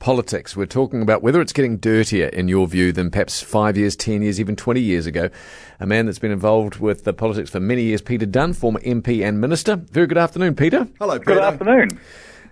[0.00, 0.56] politics.
[0.56, 4.22] We're talking about whether it's getting dirtier, in your view, than perhaps five years, 10
[4.22, 5.30] years, even 20 years ago.
[5.78, 9.22] A man that's been involved with the politics for many years, Peter Dunne, former MP
[9.26, 9.76] and Minister.
[9.76, 10.88] Very good afternoon, Peter.
[10.98, 11.34] Hello, Peter.
[11.34, 12.00] Good afternoon.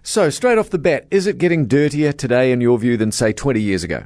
[0.04, 3.32] So, straight off the bat, is it getting dirtier today, in your view, than, say,
[3.32, 4.04] 20 years ago?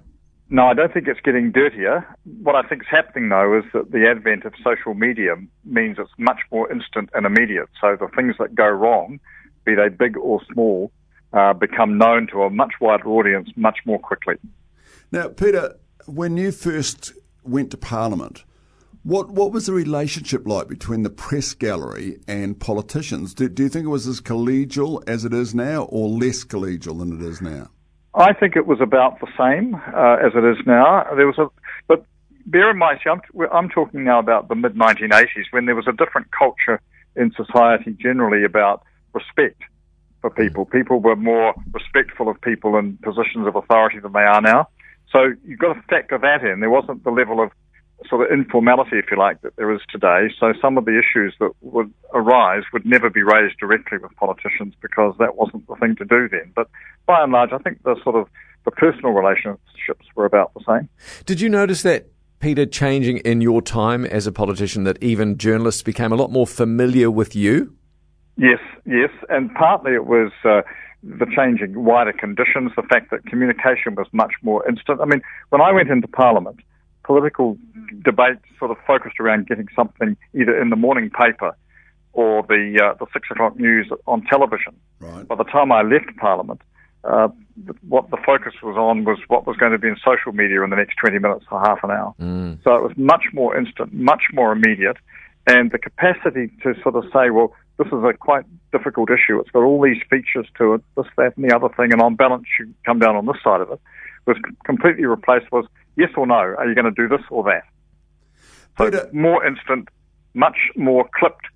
[0.49, 2.07] No, I don't think it's getting dirtier.
[2.43, 5.35] What I think is happening, though, is that the advent of social media
[5.65, 7.69] means it's much more instant and immediate.
[7.81, 9.19] So the things that go wrong,
[9.65, 10.93] be they big or small,
[11.33, 14.35] uh, become known to a much wider audience much more quickly.
[15.11, 17.13] Now, Peter, when you first
[17.45, 18.45] went to Parliament,
[19.03, 23.35] what what was the relationship like between the press gallery and politicians?
[23.35, 26.99] Do, do you think it was as collegial as it is now, or less collegial
[26.99, 27.69] than it is now?
[28.15, 31.05] I think it was about the same uh, as it is now.
[31.17, 31.49] There was a,
[31.89, 32.05] but
[32.47, 33.21] bear in mind, see, I'm,
[33.53, 36.81] I'm talking now about the mid 1980s when there was a different culture
[37.17, 39.63] in society generally about respect
[40.23, 40.65] for people.
[40.65, 44.69] People were more respectful of people in positions of authority than they are now.
[45.11, 46.61] So you've got to factor that in.
[46.61, 47.51] There wasn't the level of
[48.09, 50.29] sort of informality, if you like, that there is today.
[50.41, 54.75] So some of the issues that would arise would never be raised directly with politicians
[54.81, 56.53] because that wasn't the thing to do then.
[56.55, 56.69] But
[57.07, 58.29] by and large, I think the sort of
[58.65, 60.89] the personal relationships were about the same.
[61.27, 62.09] Did you notice that
[62.41, 66.47] Peter, changing in your time as a politician, that even journalists became a lot more
[66.47, 67.77] familiar with you?
[68.43, 70.63] Yes, yes, and partly it was uh,
[71.05, 75.01] the changing wider conditions, the fact that communication was much more instant.
[75.01, 76.59] I mean, when I went into Parliament,
[77.05, 77.57] political
[78.05, 81.57] debate sort of focused around getting something either in the morning paper
[82.15, 84.75] or the uh, the six o'clock news on television.
[84.99, 85.27] Right.
[85.29, 86.63] By the time I left Parliament,
[87.05, 87.29] uh,
[87.89, 90.71] what the focus was on was what was going to be in social media in
[90.71, 92.13] the next 20 minutes or half an hour.
[92.21, 92.59] Mm.
[92.65, 94.97] So it was much more instant, much more immediate,
[95.47, 99.39] and the capacity to sort of say, well, this is a quite difficult issue.
[99.41, 102.15] It's got all these features to it, this, that, and the other thing, and on
[102.15, 103.81] balance, you come down on this side of it,
[104.27, 105.67] was completely replaced was
[105.97, 106.35] yes or no.
[106.35, 107.65] Are you going to do this or that?
[108.79, 109.89] So Peter- more instant,
[110.35, 111.47] much more clipped,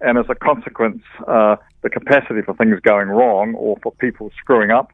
[0.00, 4.70] and as a consequence, uh, the capacity for things going wrong or for people screwing
[4.70, 4.92] up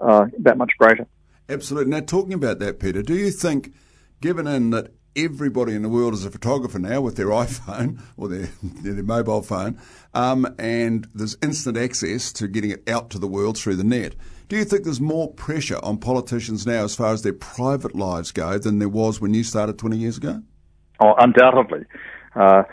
[0.00, 1.06] uh, that much greater.
[1.48, 1.90] Absolutely.
[1.90, 3.74] Now, talking about that, Peter, do you think,
[4.20, 8.28] given in that everybody in the world is a photographer now with their iPhone or
[8.28, 9.78] their, their mobile phone,
[10.14, 14.14] um, and there's instant access to getting it out to the world through the net,
[14.48, 18.32] do you think there's more pressure on politicians now as far as their private lives
[18.32, 20.42] go than there was when you started 20 years ago?
[20.98, 21.84] Oh, undoubtedly.
[22.34, 22.64] Uh,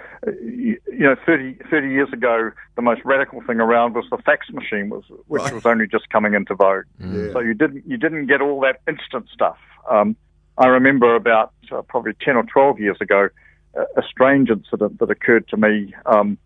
[0.41, 4.49] you, you know, 30, 30 years ago, the most radical thing around was the fax
[4.51, 5.53] machine, was, which Right.
[5.53, 6.85] was only just coming into vogue.
[6.99, 7.31] Yeah.
[7.31, 9.57] So you didn't you didn't get all that instant stuff.
[9.89, 10.15] Um,
[10.57, 13.29] I remember about uh, probably ten or twelve years ago,
[13.75, 15.93] a, a strange incident that occurred to me.
[16.05, 16.37] Um,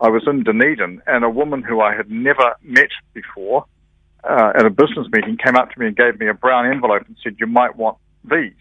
[0.00, 3.64] I was in Dunedin, and a woman who I had never met before
[4.24, 7.04] uh, at a business meeting came up to me and gave me a brown envelope
[7.06, 8.52] and said, "You might want these."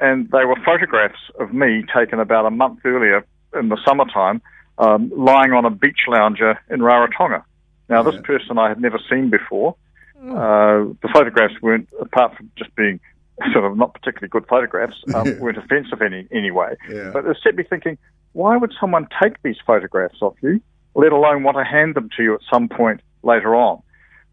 [0.00, 3.26] And they were photographs of me taken about a month earlier
[3.58, 4.40] in the summertime,
[4.78, 7.42] um, lying on a beach lounger in Rarotonga.
[7.88, 8.20] Now, this Yeah.
[8.22, 9.74] person I had never seen before.
[10.20, 13.00] Uh, the photographs weren't, apart from just being
[13.52, 16.74] sort of not particularly good photographs, um, weren't offensive any anyway.
[16.90, 17.10] Yeah.
[17.12, 17.98] But it set me thinking,
[18.32, 20.60] why would someone take these photographs of you,
[20.94, 23.82] let alone want to hand them to you at some point later on?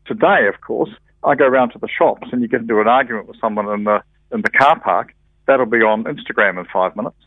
[0.06, 0.92] Today, of course,
[1.24, 3.84] I go round to the shops and you get into an argument with someone in
[3.86, 5.14] the in the car park.
[5.48, 7.18] That'll be on Instagram in five minutes.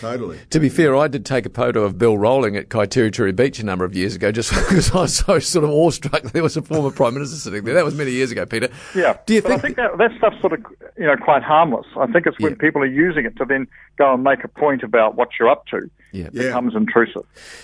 [0.00, 0.38] Totally.
[0.50, 3.64] To be fair, I did take a photo of Bill Rowling at Kaiteriteri Beach a
[3.64, 6.56] number of years ago just because I was so sort of awestruck that there was
[6.56, 7.74] a former Prime Minister sitting there.
[7.74, 8.68] That was many years ago, Peter.
[8.94, 10.64] Yeah, Do you but think, I think that that stuff's sort of
[10.98, 11.86] you know quite harmless.
[11.98, 12.58] I think it's when Yeah.
[12.58, 13.66] people are using it to then
[13.98, 16.28] go and make a point about what you're up to Yeah.
[16.32, 16.44] Yeah.
[16.48, 17.22] becomes intrusive.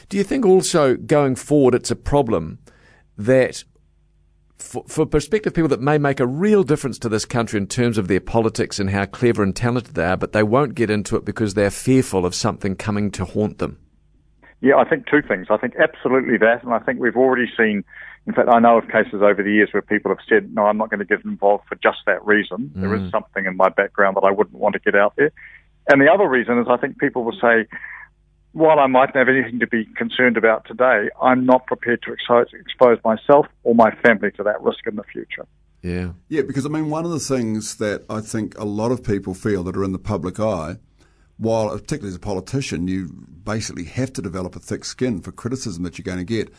[0.08, 2.58] do you think also going forward it's a problem
[3.18, 3.64] that
[4.66, 7.96] for, for prospective people that may make a real difference to this country in terms
[7.96, 11.16] of their politics and how clever and talented they are, but they won't get into
[11.16, 13.78] it because they're fearful of something coming to haunt them?
[14.60, 15.46] Yeah, I think two things.
[15.50, 17.84] I think absolutely that, and I think we've already seen.
[18.26, 20.78] In fact, I know of cases over the years where people have said, "No, I'm
[20.78, 22.72] not going to get involved for just that reason.
[22.74, 23.10] There is mm.
[23.10, 25.30] something in my background that I wouldn't want to get out there."
[25.88, 27.66] And the other reason is, I think people will say,
[28.56, 32.46] "While I mightn't have anything to be concerned about today, I'm not prepared to expose,
[32.54, 35.46] expose myself or my family to that risk in the future."
[35.82, 36.12] Yeah.
[36.28, 39.34] Yeah, because I mean, one of the things that I think a lot of people
[39.34, 40.76] feel that are in the public eye,
[41.36, 43.10] while particularly as a politician, you
[43.44, 46.50] basically have to develop a thick skin for criticism that you're going to get.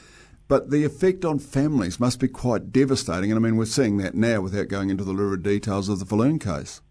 [0.48, 3.32] But the effect on families must be quite devastating.
[3.32, 6.06] And I mean, we're seeing that now without going into the lurid details of the
[6.06, 6.82] Falloon case.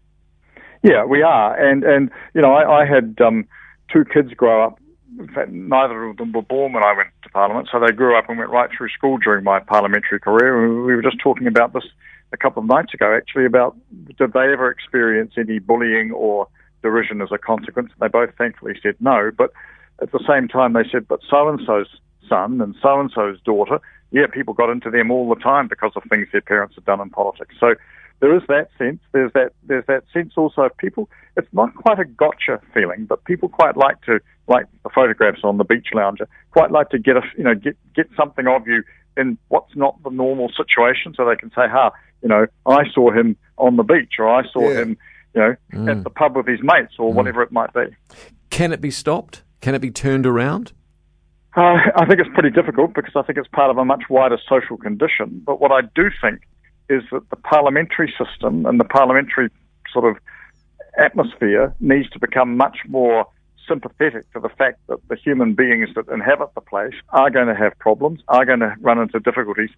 [0.83, 3.47] Yeah, we are, and and you know, I, I had um,
[3.91, 4.79] two kids grow up.
[5.19, 8.17] In fact, neither of them were born when I went to Parliament, so they grew
[8.17, 10.85] up and went right through school during my parliamentary career.
[10.85, 11.85] We were just talking about this
[12.33, 13.75] a couple of nights ago actually about
[14.17, 16.47] did they ever experience any bullying or
[16.81, 17.91] derision as a consequence.
[17.99, 19.51] They both thankfully said no, but
[20.01, 21.87] at the same time they said, but so and so's
[22.29, 23.79] son and so and so's daughter,
[24.11, 27.01] yeah, people got into them all the time because of things their parents had done
[27.01, 27.55] in politics.
[27.59, 27.75] So
[28.19, 28.99] there is that sense.
[29.11, 31.09] There's that there's that sense also of people.
[31.35, 35.57] It's not quite a gotcha feeling, but people quite like to like the photographs on
[35.57, 36.27] the beach lounger.
[36.51, 38.83] Quite like to get a you know get get something of you
[39.15, 41.91] in what's not the normal situation, so they can say, "Ha,
[42.23, 44.81] you know, I saw him on the beach, or I saw yeah.
[44.81, 44.97] him,
[45.35, 45.91] you know, mm.
[45.91, 47.15] at the pub with his mates, or mm.
[47.15, 47.85] whatever it might be."
[48.49, 49.43] Can it be stopped?
[49.61, 50.73] Can it be turned around?
[51.55, 54.37] Uh, I think it's pretty difficult because I think it's part of a much wider
[54.47, 55.41] social condition.
[55.43, 56.41] But what I do think
[56.89, 59.49] is that the parliamentary system and the parliamentary
[59.91, 60.21] sort of
[60.97, 63.25] atmosphere needs to become much more
[63.67, 67.55] sympathetic to the fact that the human beings that inhabit the place are going to
[67.55, 69.69] have problems, are going to run into difficulties,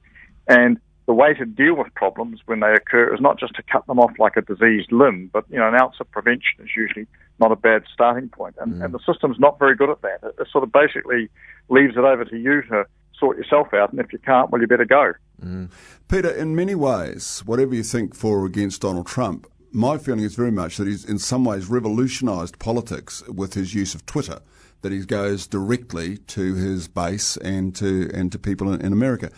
[0.47, 3.85] and the way to deal with problems when they occur is not just to cut
[3.88, 7.07] them off like a diseased limb, but you know, an ounce of prevention is usually
[7.39, 8.53] not a bad starting point.
[8.59, 8.85] And, mm.
[8.85, 10.19] and the system's not very good at that.
[10.21, 11.27] It, it sort of basically
[11.67, 12.85] leaves it over to you to
[13.19, 15.13] sort yourself out, and if you can't, well, you better go.
[15.44, 15.69] Mm.
[16.07, 20.36] Peter, in many ways, whatever you think for or against Donald Trump, my feeling is
[20.36, 24.39] very much that he's in some ways revolutionised politics with his use of Twitter.
[24.81, 29.30] That he goes directly to his base and to and to people in, in America.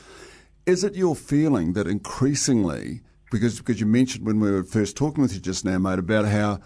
[0.68, 3.02] Is it your feeling that increasingly,
[3.32, 6.26] because because you mentioned when we were first talking with you just now, mate, about
[6.26, 6.60] how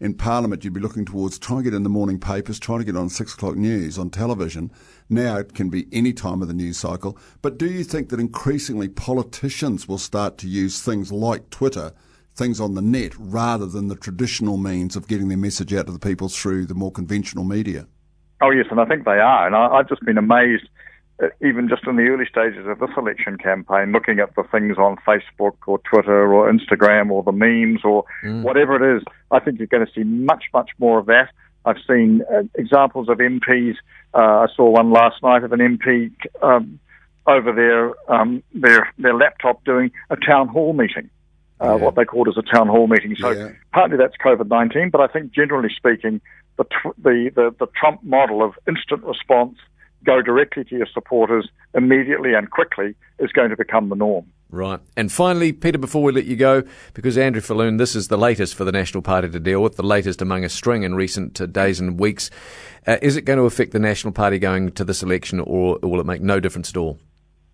[0.00, 2.84] in Parliament you'd be looking towards trying to get in the morning papers, trying to
[2.84, 4.72] get on six o'clock news on television.
[5.08, 7.18] Now it can be any time of the news cycle.
[7.42, 11.92] But do you think that increasingly politicians will start to use things like Twitter,
[12.34, 15.92] things on the net, rather than the traditional means of getting their message out to
[15.92, 17.86] the people through the more conventional media?
[18.42, 19.46] Oh yes, and I think they are.
[19.46, 20.68] And I, I've just been amazed
[21.42, 24.96] even just in the early stages of this election campaign, looking at the things on
[25.06, 28.42] Facebook or Twitter or Instagram or the memes or mm.
[28.42, 31.30] whatever it is, I think you're going to see much, much more of that.
[31.64, 33.74] I've seen uh, examples of MPs.
[34.14, 36.10] Uh, I saw one last night of an MP
[36.42, 36.80] um,
[37.26, 41.10] over their um, their their laptop doing a town hall meeting.
[41.62, 41.84] Uh, yeah.
[41.84, 43.14] What they called as a town hall meeting.
[43.16, 43.50] So yeah.
[43.72, 46.22] partly that's COVID nineteen, but I think generally speaking,
[46.56, 49.58] the, tw- the the the Trump model of instant response,
[50.04, 54.26] go directly to your supporters immediately and quickly is going to become the norm.
[54.50, 54.80] Right.
[54.96, 58.56] And finally, Peter, before we let you go, because Andrew Falloon, this is the latest
[58.56, 61.46] for the National Party to deal with, the latest among a string in recent uh,
[61.46, 62.30] days and weeks.
[62.86, 66.00] Uh, is it going to affect the National Party going to this election, or will
[66.00, 66.98] it make no difference at all?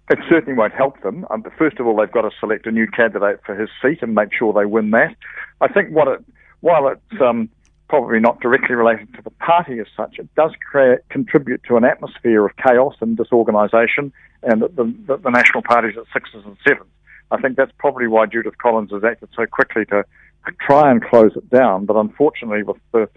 [0.09, 1.27] It certainly won't help them.
[1.31, 4.15] Um, first of all, they've got to select a new candidate for his seat and
[4.15, 5.15] make sure they win that.
[5.61, 6.25] I think what it,
[6.61, 7.51] while it's um,
[7.89, 11.85] probably not directly related to the party as such, it does create, contribute to an
[11.85, 14.13] atmosphere of chaos and disorganisation,
[14.43, 14.69] and the,
[15.07, 16.91] the, the National Party's at sixes and sevens.
[17.31, 20.05] I think that's probably why Judith Collins has acted so quickly to,
[20.47, 21.87] to try and close it down.
[21.87, 23.09] But unfortunately, with the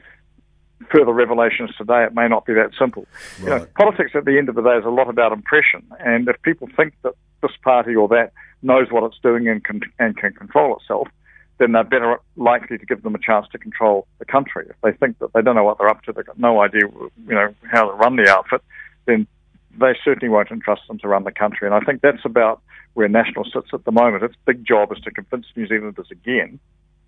[0.92, 3.06] further revelations today, it may not be that simple.
[3.40, 3.44] Right.
[3.44, 6.28] You know, politics at the end of the day is a lot about impression, and
[6.28, 8.32] if people think that this party or that
[8.62, 11.08] knows what it's doing and can, and can control itself,
[11.60, 14.66] then they're better likely to give them a chance to control the country.
[14.70, 16.82] If they think that they don't know what they're up to, they've got no idea,
[17.28, 18.64] you know, how to run the outfit,
[19.06, 19.28] then
[19.78, 21.68] they certainly won't entrust them to run the country.
[21.68, 22.62] And I think that's about
[22.94, 24.24] where National sits at the moment.
[24.24, 26.60] Its big job is to convince New Zealanders again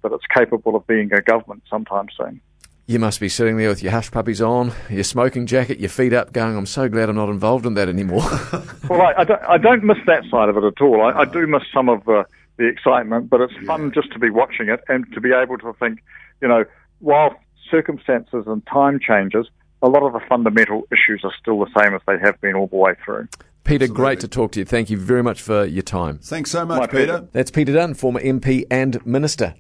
[0.04, 2.42] that it's capable of being a government sometime soon.
[2.88, 6.12] You must be sitting there with your hush puppies on, your smoking jacket, your feet
[6.12, 8.24] up, going, I'm so glad I'm not involved in that anymore.
[8.90, 11.02] well, I, I, don't, I, don't, miss that side of it at all.
[11.02, 12.26] I, I do miss some of the
[12.62, 15.74] the excitement, but it's fun just to be watching it and to be able to
[15.80, 16.00] think,
[16.42, 16.64] you know,
[17.00, 17.36] while
[17.70, 19.48] circumstances and time changes,
[19.82, 22.68] a lot of the fundamental issues are still the same as they have been all
[22.68, 23.28] the way through.
[23.64, 23.96] Peter, Absolutely.
[23.96, 24.66] great to talk to you.
[24.66, 26.20] Thank you very much for your time.
[26.20, 27.28] Thanks so much, My Peter.
[27.32, 29.56] That's Peter Dunne, former MP and Minister.